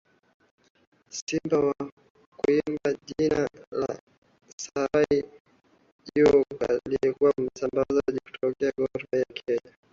wa 1.09 1.17
Simba 1.17 1.59
kuimba 2.37 2.89
jina 3.07 3.41
la 3.79 3.91
straika 4.61 5.27
huyo 6.13 6.45
aliyetua 6.69 7.33
Msimbazi 7.37 7.99
akitokea 8.07 8.71
Gor 8.77 8.89
Mahia 9.11 9.19
ya 9.19 9.25
Kenya 9.25 9.75